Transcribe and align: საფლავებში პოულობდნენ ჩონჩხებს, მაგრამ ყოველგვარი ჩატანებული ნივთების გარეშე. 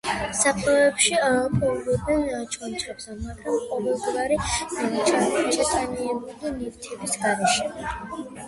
საფლავებში 0.37 1.11
პოულობდნენ 1.57 2.47
ჩონჩხებს, 2.55 3.05
მაგრამ 3.27 3.59
ყოველგვარი 3.67 4.41
ჩატანებული 4.55 6.11
ნივთების 6.59 7.17
გარეშე. 7.27 7.71